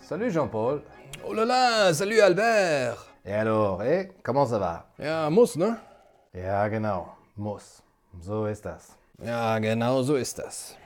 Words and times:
Salut 0.00 0.32
Jean-Paul. 0.32 0.82
Oh 1.24 1.32
là 1.32 1.44
là, 1.44 1.94
salut 1.94 2.20
Albert. 2.20 2.98
Et 3.24 3.32
alors, 3.32 3.82
eh, 3.82 4.10
comment 4.22 4.46
ça 4.46 4.58
va? 4.58 4.86
Ja, 4.98 5.30
muss, 5.30 5.56
ne? 5.56 5.76
Ja, 6.32 6.68
genau. 6.68 7.06
Muss. 7.36 7.82
So 8.20 8.46
ist 8.46 8.64
das. 8.64 8.96
Ja, 9.22 9.58
genau 9.58 10.02
so 10.02 10.16
ist 10.16 10.38
das. 10.38 10.76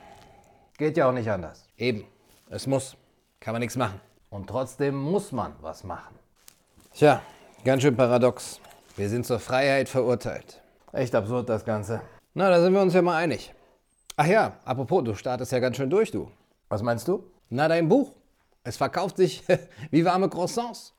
Geht 0.78 0.96
ja 0.96 1.08
auch 1.08 1.12
nicht 1.12 1.30
anders. 1.30 1.64
Eben, 1.78 2.04
es 2.50 2.66
muss. 2.66 2.96
Kann 3.40 3.52
man 3.52 3.60
nichts 3.60 3.76
machen. 3.76 4.00
Und 4.30 4.48
trotzdem 4.48 4.94
muss 4.94 5.32
man 5.32 5.54
was 5.60 5.84
machen. 5.84 6.14
Tja, 6.92 7.22
ganz 7.64 7.82
schön 7.82 7.96
paradox. 7.96 8.60
Wir 8.96 9.08
sind 9.08 9.24
zur 9.26 9.38
Freiheit 9.38 9.88
verurteilt. 9.88 10.60
Echt 10.92 11.14
absurd 11.14 11.48
das 11.48 11.64
Ganze. 11.64 12.00
Na, 12.34 12.50
da 12.50 12.60
sind 12.60 12.72
wir 12.72 12.82
uns 12.82 12.94
ja 12.94 13.02
mal 13.02 13.16
einig. 13.16 13.54
Ach 14.16 14.26
ja, 14.26 14.52
apropos, 14.64 15.04
du 15.04 15.14
startest 15.14 15.52
ja 15.52 15.58
ganz 15.58 15.76
schön 15.76 15.90
durch, 15.90 16.10
du. 16.10 16.30
Was 16.68 16.82
meinst 16.82 17.08
du? 17.08 17.24
Na, 17.50 17.68
dein 17.68 17.88
Buch. 17.88 18.12
Es 18.66 18.76
verkauft 18.76 19.16
sich 19.16 19.44
wie 19.92 20.04
warme 20.04 20.28
Croissants. 20.28 20.92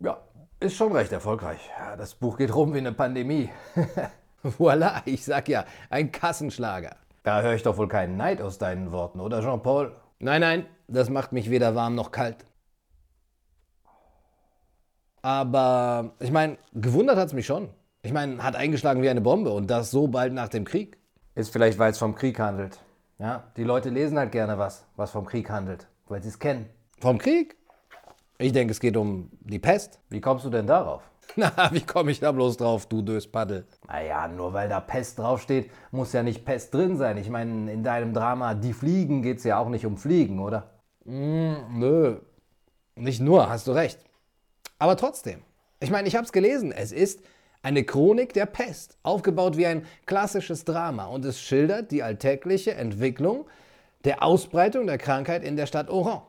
Ja, 0.00 0.18
ist 0.60 0.76
schon 0.76 0.92
recht 0.92 1.10
erfolgreich. 1.10 1.70
Ja, 1.78 1.96
das 1.96 2.14
Buch 2.14 2.36
geht 2.36 2.54
rum 2.54 2.74
wie 2.74 2.78
eine 2.78 2.92
Pandemie. 2.92 3.48
Voila, 4.42 5.00
ich 5.06 5.24
sag 5.24 5.48
ja, 5.48 5.64
ein 5.88 6.12
Kassenschlager. 6.12 6.96
Da 7.22 7.40
höre 7.40 7.54
ich 7.54 7.62
doch 7.62 7.78
wohl 7.78 7.88
keinen 7.88 8.18
Neid 8.18 8.42
aus 8.42 8.58
deinen 8.58 8.92
Worten, 8.92 9.20
oder 9.20 9.40
Jean-Paul? 9.40 9.96
Nein, 10.18 10.40
nein, 10.42 10.66
das 10.88 11.08
macht 11.08 11.32
mich 11.32 11.48
weder 11.48 11.74
warm 11.74 11.94
noch 11.94 12.10
kalt. 12.10 12.44
Aber 15.22 16.16
ich 16.18 16.32
meine, 16.32 16.58
gewundert 16.74 17.16
hat's 17.16 17.32
mich 17.32 17.46
schon. 17.46 17.70
Ich 18.02 18.12
meine, 18.12 18.42
hat 18.42 18.56
eingeschlagen 18.56 19.02
wie 19.02 19.08
eine 19.08 19.20
Bombe 19.20 19.52
und 19.52 19.70
das 19.70 19.90
so 19.90 20.08
bald 20.08 20.34
nach 20.34 20.48
dem 20.48 20.64
Krieg. 20.64 20.98
Ist 21.34 21.52
vielleicht, 21.52 21.78
weil 21.78 21.92
es 21.92 21.98
vom 21.98 22.14
Krieg 22.14 22.38
handelt. 22.40 22.80
Ja, 23.18 23.44
die 23.56 23.64
Leute 23.64 23.88
lesen 23.88 24.18
halt 24.18 24.32
gerne 24.32 24.58
was, 24.58 24.84
was 24.96 25.12
vom 25.12 25.24
Krieg 25.24 25.48
handelt, 25.48 25.86
weil 26.08 26.22
sie 26.22 26.28
es 26.28 26.38
kennen. 26.38 26.66
Vom 27.00 27.18
Krieg? 27.18 27.56
Ich 28.38 28.52
denke, 28.52 28.72
es 28.72 28.80
geht 28.80 28.96
um 28.96 29.30
die 29.40 29.58
Pest. 29.58 30.00
Wie 30.08 30.20
kommst 30.20 30.44
du 30.44 30.50
denn 30.50 30.66
darauf? 30.66 31.02
Na, 31.36 31.70
wie 31.72 31.80
komme 31.80 32.10
ich 32.10 32.20
da 32.20 32.30
bloß 32.32 32.58
drauf, 32.58 32.86
du 32.86 33.00
Döspaddel? 33.00 33.64
Naja, 33.86 34.28
nur 34.28 34.52
weil 34.52 34.68
da 34.68 34.80
Pest 34.80 35.18
draufsteht, 35.18 35.70
muss 35.90 36.12
ja 36.12 36.22
nicht 36.22 36.44
Pest 36.44 36.74
drin 36.74 36.98
sein. 36.98 37.16
Ich 37.16 37.30
meine, 37.30 37.72
in 37.72 37.82
deinem 37.82 38.12
Drama 38.12 38.54
Die 38.54 38.72
Fliegen 38.72 39.22
geht 39.22 39.38
es 39.38 39.44
ja 39.44 39.58
auch 39.58 39.68
nicht 39.68 39.86
um 39.86 39.96
Fliegen, 39.96 40.40
oder? 40.40 40.70
Mm, 41.04 41.78
nö, 41.78 42.16
nicht 42.96 43.20
nur, 43.20 43.48
hast 43.48 43.66
du 43.66 43.72
recht. 43.72 43.98
Aber 44.78 44.96
trotzdem. 44.96 45.42
Ich 45.80 45.90
meine, 45.90 46.06
ich 46.06 46.16
habe 46.16 46.26
es 46.26 46.32
gelesen. 46.32 46.72
Es 46.72 46.92
ist 46.92 47.22
eine 47.62 47.84
Chronik 47.84 48.32
der 48.34 48.46
Pest, 48.46 48.98
aufgebaut 49.02 49.56
wie 49.56 49.66
ein 49.66 49.86
klassisches 50.06 50.64
Drama 50.64 51.06
und 51.06 51.24
es 51.24 51.40
schildert 51.40 51.90
die 51.92 52.02
alltägliche 52.02 52.74
Entwicklung 52.74 53.46
der 54.04 54.22
Ausbreitung 54.22 54.86
der 54.86 54.98
Krankheit 54.98 55.44
in 55.44 55.56
der 55.56 55.66
Stadt 55.66 55.90
Oran. 55.90 56.22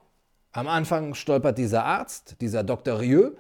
Am 0.52 0.68
Anfang 0.68 1.16
stolpert 1.16 1.58
dieser 1.58 1.84
Arzt, 1.84 2.36
dieser 2.42 2.64
Dr. 2.64 3.00
Rieu, 3.00 3.32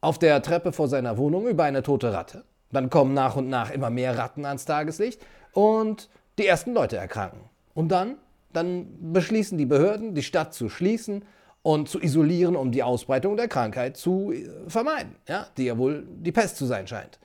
auf 0.00 0.18
der 0.18 0.42
Treppe 0.42 0.72
vor 0.72 0.88
seiner 0.88 1.16
Wohnung 1.16 1.48
über 1.48 1.64
eine 1.64 1.82
tote 1.82 2.12
Ratte. 2.12 2.44
Dann 2.70 2.90
kommen 2.90 3.14
nach 3.14 3.36
und 3.36 3.48
nach 3.48 3.70
immer 3.70 3.90
mehr 3.90 4.18
Ratten 4.18 4.44
ans 4.44 4.66
Tageslicht 4.66 5.20
und 5.52 6.10
die 6.38 6.46
ersten 6.46 6.74
Leute 6.74 6.96
erkranken. 6.96 7.40
Und 7.74 7.88
dann, 7.88 8.16
dann 8.52 9.12
beschließen 9.12 9.56
die 9.56 9.66
Behörden, 9.66 10.14
die 10.14 10.22
Stadt 10.22 10.52
zu 10.52 10.68
schließen 10.68 11.24
und 11.62 11.88
zu 11.88 12.00
isolieren, 12.00 12.56
um 12.56 12.70
die 12.70 12.82
Ausbreitung 12.82 13.36
der 13.36 13.48
Krankheit 13.48 13.96
zu 13.96 14.32
äh, 14.32 14.48
vermeiden, 14.68 15.16
ja, 15.26 15.46
die 15.56 15.64
ja 15.64 15.78
wohl 15.78 16.06
die 16.06 16.32
Pest 16.32 16.56
zu 16.56 16.66
sein 16.66 16.86
scheint. 16.86 17.18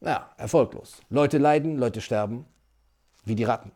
Ja, 0.00 0.30
erfolglos. 0.36 1.00
Leute 1.10 1.38
leiden, 1.38 1.76
Leute 1.76 2.00
sterben, 2.00 2.46
wie 3.24 3.34
die 3.34 3.44
Ratten. 3.44 3.72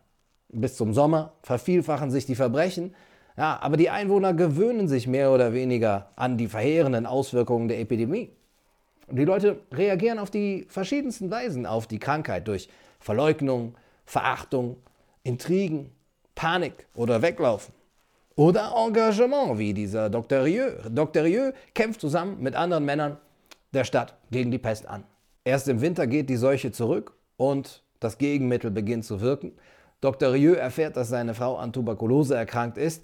Bis 0.52 0.76
zum 0.76 0.92
Sommer 0.92 1.32
vervielfachen 1.42 2.10
sich 2.10 2.26
die 2.26 2.34
Verbrechen, 2.34 2.94
ja, 3.36 3.58
aber 3.62 3.78
die 3.78 3.88
Einwohner 3.88 4.34
gewöhnen 4.34 4.88
sich 4.88 5.06
mehr 5.06 5.30
oder 5.32 5.54
weniger 5.54 6.10
an 6.16 6.36
die 6.36 6.48
verheerenden 6.48 7.06
Auswirkungen 7.06 7.68
der 7.68 7.80
Epidemie. 7.80 8.30
Und 9.06 9.16
die 9.16 9.24
Leute 9.24 9.60
reagieren 9.72 10.18
auf 10.18 10.30
die 10.30 10.66
verschiedensten 10.68 11.30
Weisen 11.30 11.66
auf 11.66 11.86
die 11.86 11.98
Krankheit 11.98 12.46
durch 12.46 12.68
Verleugnung, 13.00 13.74
Verachtung, 14.04 14.76
Intrigen, 15.22 15.90
Panik 16.34 16.86
oder 16.94 17.22
Weglaufen. 17.22 17.74
Oder 18.36 18.72
Engagement, 18.76 19.58
wie 19.58 19.74
dieser 19.74 20.08
Dr. 20.08 20.44
Rieu. 20.44 20.70
Dr. 20.90 21.24
Rieu 21.24 21.52
kämpft 21.74 22.00
zusammen 22.00 22.42
mit 22.42 22.54
anderen 22.54 22.84
Männern 22.84 23.18
der 23.72 23.84
Stadt 23.84 24.16
gegen 24.30 24.50
die 24.50 24.58
Pest 24.58 24.86
an. 24.86 25.04
Erst 25.44 25.68
im 25.68 25.80
Winter 25.80 26.06
geht 26.06 26.30
die 26.30 26.36
Seuche 26.36 26.72
zurück 26.72 27.14
und 27.36 27.82
das 28.00 28.18
Gegenmittel 28.18 28.70
beginnt 28.70 29.04
zu 29.04 29.20
wirken. 29.20 29.52
Dr. 30.02 30.32
Rieu 30.32 30.52
erfährt, 30.52 30.96
dass 30.96 31.08
seine 31.08 31.32
Frau 31.32 31.56
an 31.56 31.72
Tuberkulose 31.72 32.34
erkrankt 32.34 32.76
ist 32.76 33.02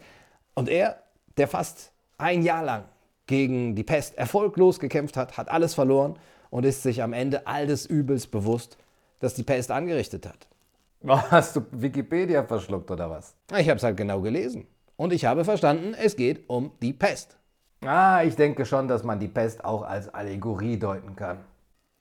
und 0.55 0.69
er, 0.69 0.99
der 1.39 1.49
fast 1.49 1.93
ein 2.19 2.43
Jahr 2.43 2.65
lang 2.65 2.85
gegen 3.27 3.77
die 3.77 3.85
Pest 3.85 4.19
erfolglos 4.19 4.81
gekämpft 4.81 5.17
hat, 5.17 5.39
hat 5.39 5.49
alles 5.49 5.75
verloren 5.75 6.19
und 6.51 6.67
ist 6.67 6.83
sich 6.83 7.03
am 7.03 7.13
Ende 7.13 7.47
all 7.47 7.67
des 7.67 7.87
Übels 7.87 8.27
bewusst, 8.27 8.77
das 9.21 9.35
die 9.35 9.45
Pest 9.45 9.71
angerichtet 9.71 10.27
hat. 10.27 10.49
Hast 11.31 11.55
du 11.55 11.61
Wikipedia 11.71 12.43
verschluckt 12.43 12.91
oder 12.91 13.09
was? 13.09 13.35
Ich 13.57 13.69
habe 13.69 13.77
es 13.77 13.85
halt 13.85 13.97
genau 13.97 14.21
gelesen. 14.21 14.67
Und 14.97 15.13
ich 15.13 15.25
habe 15.25 15.45
verstanden, 15.45 15.95
es 15.95 16.17
geht 16.17 16.49
um 16.51 16.73
die 16.83 16.93
Pest. 16.93 17.37
Ah, 17.83 18.25
ich 18.25 18.35
denke 18.35 18.67
schon, 18.67 18.89
dass 18.89 19.05
man 19.05 19.21
die 19.21 19.29
Pest 19.29 19.65
auch 19.65 19.83
als 19.83 20.13
Allegorie 20.13 20.77
deuten 20.77 21.15
kann. 21.15 21.39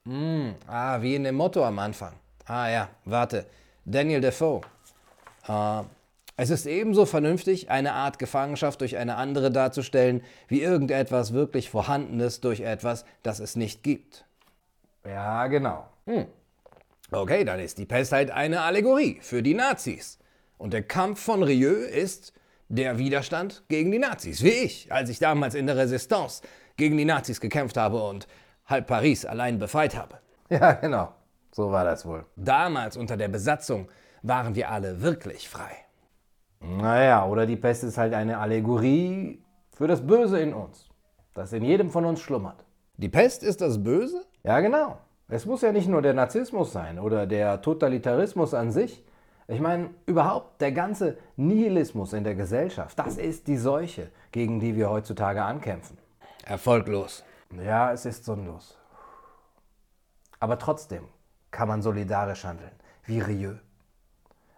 Mm, 0.05 0.55
ah, 0.65 0.99
wie 1.01 1.13
in 1.13 1.23
dem 1.23 1.35
Motto 1.35 1.63
am 1.63 1.77
Anfang. 1.77 2.13
Ah 2.45 2.67
ja, 2.69 2.89
warte. 3.05 3.45
Daniel 3.85 4.21
Defoe. 4.21 4.61
Äh, 5.47 5.83
es 6.39 6.51
ist 6.51 6.67
ebenso 6.67 7.07
vernünftig, 7.07 7.71
eine 7.71 7.93
Art 7.93 8.19
Gefangenschaft 8.19 8.81
durch 8.81 8.97
eine 8.97 9.15
andere 9.15 9.49
darzustellen, 9.51 10.21
wie 10.47 10.61
irgendetwas 10.61 11.33
wirklich 11.33 11.69
Vorhandenes 11.71 12.41
durch 12.41 12.59
etwas, 12.59 13.05
das 13.23 13.39
es 13.39 13.55
nicht 13.55 13.81
gibt. 13.81 14.25
Ja, 15.03 15.47
genau. 15.47 15.87
Hm. 16.05 16.27
Okay, 17.11 17.43
dann 17.43 17.59
ist 17.59 17.77
die 17.77 17.85
Pest 17.85 18.11
halt 18.11 18.31
eine 18.31 18.61
Allegorie 18.61 19.17
für 19.21 19.41
die 19.41 19.53
Nazis. 19.53 20.19
Und 20.57 20.73
der 20.73 20.83
Kampf 20.83 21.21
von 21.21 21.41
Rieu 21.41 21.71
ist 21.71 22.33
der 22.69 22.97
Widerstand 22.97 23.63
gegen 23.69 23.91
die 23.91 23.99
Nazis. 23.99 24.43
Wie 24.43 24.49
ich, 24.49 24.91
als 24.91 25.09
ich 25.09 25.19
damals 25.19 25.55
in 25.55 25.67
der 25.67 25.77
Resistance 25.77 26.43
gegen 26.75 26.97
die 26.97 27.05
Nazis 27.05 27.41
gekämpft 27.41 27.77
habe 27.77 28.03
und 28.03 28.27
halb 28.65 28.87
Paris 28.87 29.25
allein 29.25 29.57
befreit 29.57 29.95
habe. 29.95 30.19
Ja, 30.49 30.73
genau. 30.73 31.13
So 31.51 31.71
war 31.71 31.83
das 31.83 32.05
wohl. 32.05 32.25
Damals 32.35 32.97
unter 32.97 33.17
der 33.17 33.29
Besatzung 33.29 33.89
waren 34.21 34.55
wir 34.55 34.69
alle 34.69 35.01
wirklich 35.01 35.49
frei. 35.49 35.71
Naja, 36.59 37.25
oder 37.25 37.45
die 37.45 37.55
Pest 37.55 37.83
ist 37.83 37.97
halt 37.97 38.13
eine 38.13 38.39
Allegorie 38.39 39.43
für 39.71 39.87
das 39.87 40.05
Böse 40.05 40.39
in 40.39 40.53
uns, 40.53 40.89
das 41.33 41.53
in 41.53 41.63
jedem 41.63 41.91
von 41.91 42.05
uns 42.05 42.19
schlummert. 42.19 42.65
Die 42.97 43.09
Pest 43.09 43.43
ist 43.43 43.61
das 43.61 43.83
Böse? 43.83 44.25
Ja, 44.43 44.59
genau. 44.59 44.97
Es 45.29 45.45
muss 45.45 45.61
ja 45.61 45.71
nicht 45.71 45.87
nur 45.87 46.01
der 46.01 46.13
Narzissmus 46.13 46.71
sein 46.71 46.99
oder 46.99 47.27
der 47.27 47.61
Totalitarismus 47.61 48.53
an 48.53 48.71
sich. 48.71 49.03
Ich 49.47 49.59
meine, 49.59 49.91
überhaupt 50.05 50.61
der 50.61 50.71
ganze 50.71 51.17
Nihilismus 51.35 52.13
in 52.13 52.23
der 52.23 52.35
Gesellschaft, 52.35 52.97
das 52.97 53.17
ist 53.17 53.47
die 53.47 53.57
Seuche, 53.57 54.09
gegen 54.31 54.59
die 54.59 54.75
wir 54.75 54.89
heutzutage 54.89 55.43
ankämpfen. 55.43 55.97
Erfolglos. 56.43 57.23
Ja, 57.63 57.91
es 57.91 58.05
ist 58.05 58.25
sinnlos. 58.25 58.77
Aber 60.39 60.57
trotzdem 60.57 61.05
kann 61.51 61.67
man 61.67 61.81
solidarisch 61.81 62.43
handeln, 62.43 62.71
wie 63.05 63.19
Rieu. 63.19 63.55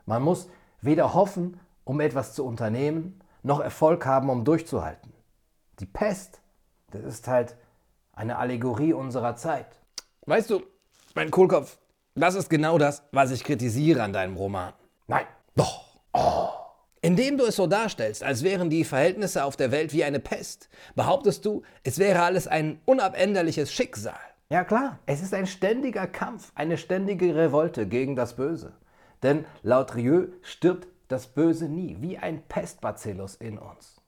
Man 0.09 0.23
muss 0.23 0.49
weder 0.81 1.13
hoffen, 1.13 1.59
um 1.83 1.99
etwas 1.99 2.33
zu 2.33 2.43
unternehmen, 2.43 3.21
noch 3.43 3.59
Erfolg 3.59 4.07
haben, 4.07 4.31
um 4.31 4.43
durchzuhalten. 4.43 5.13
Die 5.79 5.85
Pest, 5.85 6.41
das 6.89 7.03
ist 7.03 7.27
halt 7.27 7.55
eine 8.13 8.39
Allegorie 8.39 8.93
unserer 8.93 9.35
Zeit. 9.35 9.67
Weißt 10.25 10.49
du, 10.49 10.63
mein 11.13 11.29
Kohlkopf, 11.29 11.77
das 12.15 12.33
ist 12.33 12.49
genau 12.49 12.79
das, 12.79 13.03
was 13.11 13.29
ich 13.29 13.43
kritisiere 13.43 14.01
an 14.01 14.11
deinem 14.11 14.35
Roman. 14.35 14.73
Nein. 15.05 15.27
Doch. 15.55 15.85
Oh. 16.13 16.49
Indem 17.01 17.37
du 17.37 17.45
es 17.45 17.57
so 17.57 17.67
darstellst, 17.67 18.23
als 18.23 18.41
wären 18.41 18.71
die 18.71 18.85
Verhältnisse 18.85 19.43
auf 19.43 19.57
der 19.57 19.71
Welt 19.71 19.93
wie 19.93 20.03
eine 20.03 20.19
Pest, 20.19 20.69
behauptest 20.95 21.45
du, 21.45 21.61
es 21.83 21.99
wäre 21.99 22.23
alles 22.23 22.47
ein 22.47 22.81
unabänderliches 22.85 23.71
Schicksal. 23.71 24.17
Ja 24.49 24.63
klar, 24.63 24.97
es 25.05 25.21
ist 25.21 25.35
ein 25.35 25.45
ständiger 25.45 26.07
Kampf, 26.07 26.51
eine 26.55 26.79
ständige 26.79 27.35
Revolte 27.35 27.85
gegen 27.85 28.15
das 28.15 28.35
Böse. 28.35 28.73
Denn 29.23 29.45
laut 29.63 29.95
Rieu 29.95 30.27
stirbt 30.41 30.87
das 31.07 31.27
Böse 31.27 31.67
nie, 31.67 31.97
wie 31.99 32.17
ein 32.17 32.41
Pestbacillus 32.47 33.35
in 33.35 33.57
uns. 33.57 34.01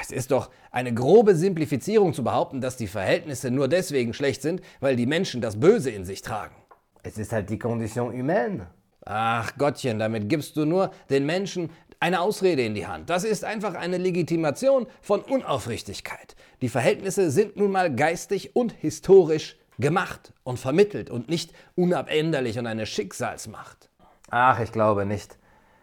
Es 0.00 0.10
ist 0.10 0.30
doch 0.30 0.50
eine 0.70 0.94
grobe 0.94 1.34
Simplifizierung 1.34 2.14
zu 2.14 2.24
behaupten, 2.24 2.60
dass 2.60 2.76
die 2.76 2.86
Verhältnisse 2.86 3.50
nur 3.50 3.68
deswegen 3.68 4.14
schlecht 4.14 4.40
sind, 4.40 4.62
weil 4.80 4.96
die 4.96 5.06
Menschen 5.06 5.40
das 5.40 5.60
Böse 5.60 5.90
in 5.90 6.04
sich 6.04 6.22
tragen. 6.22 6.54
Es 7.02 7.18
ist 7.18 7.32
halt 7.32 7.50
die 7.50 7.58
Condition 7.58 8.12
humaine. 8.12 8.68
Ach 9.04 9.58
Gottchen, 9.58 9.98
damit 9.98 10.30
gibst 10.30 10.56
du 10.56 10.64
nur 10.64 10.90
den 11.10 11.26
Menschen 11.26 11.70
eine 12.00 12.20
Ausrede 12.20 12.62
in 12.62 12.74
die 12.74 12.86
Hand. 12.86 13.10
Das 13.10 13.24
ist 13.24 13.44
einfach 13.44 13.74
eine 13.74 13.98
Legitimation 13.98 14.86
von 15.02 15.20
Unaufrichtigkeit. 15.20 16.36
Die 16.62 16.70
Verhältnisse 16.70 17.30
sind 17.30 17.56
nun 17.56 17.70
mal 17.70 17.94
geistig 17.94 18.56
und 18.56 18.72
historisch 18.72 19.56
gemacht 19.78 20.32
und 20.44 20.58
vermittelt 20.58 21.10
und 21.10 21.28
nicht 21.28 21.52
unabänderlich 21.74 22.58
und 22.58 22.66
eine 22.66 22.86
Schicksalsmacht. 22.86 23.90
Ach, 24.36 24.58
ich 24.58 24.72
glaube 24.72 25.06
nicht. 25.06 25.38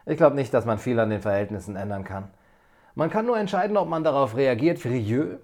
Ich 0.05 0.17
glaube 0.17 0.35
nicht, 0.35 0.53
dass 0.53 0.65
man 0.65 0.77
viel 0.77 0.99
an 0.99 1.09
den 1.09 1.21
Verhältnissen 1.21 1.77
ändern 1.77 2.03
kann. 2.03 2.31
Man 2.95 3.09
kann 3.09 3.25
nur 3.25 3.37
entscheiden, 3.37 3.77
ob 3.77 3.87
man 3.87 4.03
darauf 4.03 4.35
reagiert 4.35 4.83
wie 4.83 4.89
Rieu, 4.89 5.37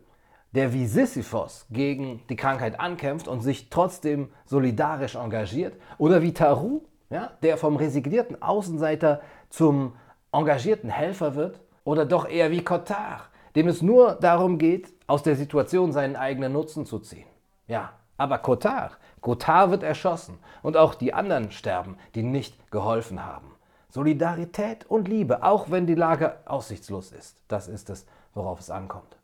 der 0.51 0.73
wie 0.73 0.85
Sisyphos 0.87 1.67
gegen 1.69 2.21
die 2.27 2.35
Krankheit 2.35 2.81
ankämpft 2.81 3.29
und 3.29 3.39
sich 3.39 3.69
trotzdem 3.69 4.29
solidarisch 4.43 5.15
engagiert, 5.15 5.79
oder 5.97 6.21
wie 6.21 6.33
Tarou, 6.33 6.81
ja, 7.09 7.31
der 7.43 7.55
vom 7.55 7.77
resignierten 7.77 8.41
Außenseiter 8.41 9.21
zum 9.49 9.93
engagierten 10.33 10.89
Helfer 10.89 11.35
wird, 11.35 11.61
oder 11.85 12.05
doch 12.05 12.27
eher 12.27 12.51
wie 12.51 12.61
Cotard, 12.61 13.29
dem 13.55 13.69
es 13.69 13.81
nur 13.81 14.15
darum 14.15 14.57
geht, 14.57 14.93
aus 15.07 15.23
der 15.23 15.37
Situation 15.37 15.93
seinen 15.93 16.17
eigenen 16.17 16.51
Nutzen 16.51 16.85
zu 16.85 16.99
ziehen. 16.99 17.27
Ja, 17.67 17.93
aber 18.17 18.39
Cotard, 18.39 18.97
Cotard 19.21 19.71
wird 19.71 19.83
erschossen 19.83 20.39
und 20.63 20.75
auch 20.75 20.95
die 20.95 21.13
anderen 21.13 21.51
sterben, 21.51 21.97
die 22.15 22.23
nicht 22.23 22.71
geholfen 22.71 23.25
haben. 23.25 23.53
Solidarität 23.89 24.85
und 24.85 25.07
Liebe, 25.07 25.43
auch 25.43 25.71
wenn 25.71 25.87
die 25.87 25.95
Lage 25.95 26.37
aussichtslos 26.45 27.11
ist, 27.11 27.41
das 27.47 27.67
ist 27.67 27.89
es, 27.89 28.05
worauf 28.33 28.59
es 28.59 28.69
ankommt. 28.69 29.17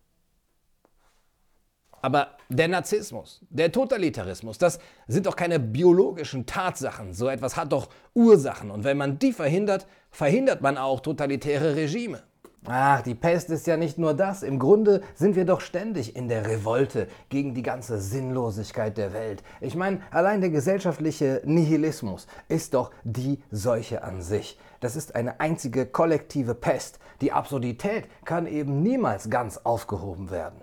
Aber 2.03 2.31
der 2.49 2.67
Narzissmus, 2.67 3.39
der 3.49 3.71
Totalitarismus, 3.71 4.57
das 4.57 4.79
sind 5.07 5.25
doch 5.25 5.37
keine 5.37 5.57
biologischen 5.57 6.45
Tatsachen. 6.45 7.13
So 7.13 7.29
etwas 7.29 7.55
hat 7.55 7.71
doch 7.71 7.87
Ursachen. 8.13 8.71
Und 8.71 8.83
wenn 8.83 8.97
man 8.97 9.19
die 9.19 9.31
verhindert, 9.31 9.87
verhindert 10.11 10.61
man 10.61 10.77
auch 10.77 10.99
totalitäre 10.99 11.77
Regime. 11.77 12.21
Ach, 12.65 13.01
die 13.01 13.15
Pest 13.15 13.49
ist 13.49 13.67
ja 13.67 13.75
nicht 13.75 13.97
nur 13.97 14.13
das. 14.13 14.41
Im 14.41 14.57
Grunde 14.57 15.01
sind 15.15 15.35
wir 15.35 15.43
doch 15.43 15.59
ständig 15.59 16.15
in 16.15 16.29
der 16.29 16.47
Revolte 16.47 17.07
gegen 17.27 17.53
die 17.53 17.61
ganze 17.61 17.99
Sinnlosigkeit 17.99 18.97
der 18.97 19.11
Welt. 19.11 19.43
Ich 19.59 19.75
meine, 19.75 19.99
allein 20.11 20.39
der 20.39 20.49
gesellschaftliche 20.49 21.41
Nihilismus 21.43 22.25
ist 22.47 22.73
doch 22.73 22.91
die 23.03 23.43
Seuche 23.51 24.03
an 24.03 24.21
sich. 24.21 24.57
Das 24.79 24.95
ist 24.95 25.13
eine 25.13 25.41
einzige 25.41 25.85
kollektive 25.85 26.55
Pest. 26.55 26.99
Die 27.19 27.33
Absurdität 27.33 28.05
kann 28.23 28.47
eben 28.47 28.81
niemals 28.81 29.29
ganz 29.29 29.57
aufgehoben 29.57 30.31
werden. 30.31 30.61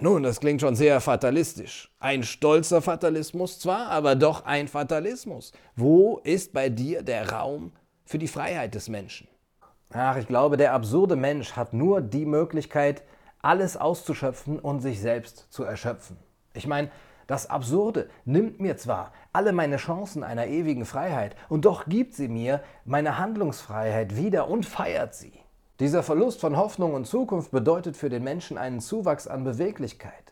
Nun, 0.00 0.24
das 0.24 0.40
klingt 0.40 0.60
schon 0.60 0.76
sehr 0.76 1.00
fatalistisch. 1.00 1.90
Ein 1.98 2.24
stolzer 2.24 2.82
Fatalismus 2.82 3.58
zwar, 3.58 3.88
aber 3.88 4.16
doch 4.16 4.44
ein 4.44 4.68
Fatalismus. 4.68 5.52
Wo 5.76 6.20
ist 6.24 6.52
bei 6.52 6.68
dir 6.68 7.02
der 7.02 7.32
Raum 7.32 7.72
für 8.04 8.18
die 8.18 8.28
Freiheit 8.28 8.74
des 8.74 8.88
Menschen? 8.88 9.28
Ach, 9.92 10.16
ich 10.16 10.26
glaube, 10.26 10.56
der 10.58 10.74
absurde 10.74 11.16
Mensch 11.16 11.52
hat 11.52 11.72
nur 11.72 12.02
die 12.02 12.26
Möglichkeit, 12.26 13.02
alles 13.40 13.76
auszuschöpfen 13.76 14.58
und 14.58 14.80
sich 14.80 15.00
selbst 15.00 15.46
zu 15.50 15.64
erschöpfen. 15.64 16.18
Ich 16.52 16.66
meine, 16.66 16.90
das 17.26 17.48
Absurde 17.48 18.08
nimmt 18.24 18.60
mir 18.60 18.76
zwar 18.76 19.12
alle 19.32 19.52
meine 19.52 19.76
Chancen 19.76 20.24
einer 20.24 20.46
ewigen 20.46 20.84
Freiheit, 20.84 21.36
und 21.48 21.64
doch 21.64 21.86
gibt 21.86 22.14
sie 22.14 22.28
mir 22.28 22.62
meine 22.84 23.18
Handlungsfreiheit 23.18 24.16
wieder 24.16 24.48
und 24.48 24.66
feiert 24.66 25.14
sie. 25.14 25.32
Dieser 25.80 26.02
Verlust 26.02 26.40
von 26.40 26.56
Hoffnung 26.56 26.94
und 26.94 27.06
Zukunft 27.06 27.50
bedeutet 27.50 27.96
für 27.96 28.08
den 28.08 28.24
Menschen 28.24 28.58
einen 28.58 28.80
Zuwachs 28.80 29.26
an 29.26 29.44
Beweglichkeit. 29.44 30.27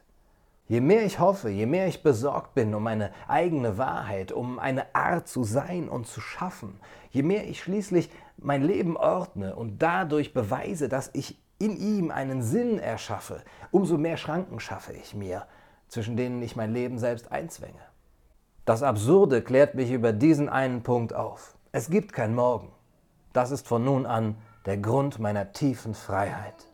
Je 0.69 0.81
mehr 0.81 1.05
ich 1.05 1.21
hoffe, 1.21 1.49
je 1.49 1.65
mehr 1.65 1.87
ich 1.87 2.03
besorgt 2.03 2.55
bin 2.55 2.75
um 2.75 2.83
meine 2.83 3.13
eigene 3.29 3.79
Wahrheit, 3.79 4.33
um 4.33 4.59
eine 4.59 4.95
Art 4.97 5.29
zu 5.29 5.45
sein 5.45 5.89
und 5.89 6.09
zu 6.09 6.21
schaffen, 6.21 6.81
je 7.11 7.23
mehr 7.23 7.49
ich 7.49 7.63
schließlich 7.63 8.11
mein 8.37 8.63
Leben 8.63 8.97
ordne 8.97 9.55
und 9.55 9.81
dadurch 9.81 10.35
beweise, 10.35 10.89
dass 10.89 11.11
ich 11.13 11.41
in 11.59 11.77
ihm 11.77 12.11
einen 12.11 12.43
Sinn 12.43 12.81
erschaffe, 12.81 13.43
umso 13.71 13.97
mehr 13.97 14.17
Schranken 14.17 14.59
schaffe 14.59 14.93
ich 14.93 15.15
mir, 15.15 15.47
zwischen 15.89 16.17
denen 16.17 16.43
ich 16.43 16.57
mein 16.57 16.75
Leben 16.75 16.99
selbst 16.99 17.31
einzwänge. 17.31 17.81
Das 18.65 18.83
Absurde 18.83 19.43
klärt 19.43 19.77
mich 19.77 19.93
über 19.93 20.13
diesen 20.13 20.49
einen 20.49 20.83
Punkt 20.83 21.15
auf. 21.15 21.57
Es 21.71 21.89
gibt 21.89 22.13
kein 22.13 22.35
Morgen. 22.35 22.73
Das 23.33 23.53
ist 23.53 23.69
von 23.69 23.85
nun 23.85 24.05
an 24.05 24.35
der 24.67 24.79
Grund 24.79 25.21
meiner 25.21 25.53
tiefen 25.53 25.95
Freiheit. 25.95 26.67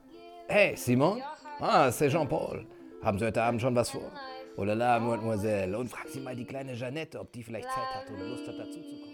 Hey, 0.49 0.77
Simon? 0.77 1.21
Ah, 1.61 1.89
c'est 1.91 2.11
Jean-Paul. 2.11 2.65
Haben 3.03 3.19
Sie 3.19 3.25
heute 3.25 3.43
Abend 3.43 3.61
schon 3.61 3.75
was 3.75 3.91
vor? 3.91 4.13
Oh 4.57 4.63
la 4.65 5.01
Mademoiselle. 5.01 5.77
Und 5.77 5.89
frag 5.89 6.09
Sie 6.09 6.21
mal 6.21 6.37
die 6.37 6.45
kleine 6.45 6.75
Jeannette, 6.75 7.19
ob 7.19 7.33
die 7.33 7.43
vielleicht 7.43 7.69
Zeit 7.69 7.95
hat 7.95 8.11
oder 8.11 8.29
Lust 8.29 8.47
hat, 8.47 8.59
dazuzukommen. 8.59 9.13